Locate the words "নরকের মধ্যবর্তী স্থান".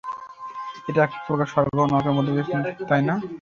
1.91-2.61